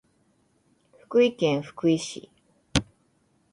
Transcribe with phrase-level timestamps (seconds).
[0.99, 2.31] 福井県福井市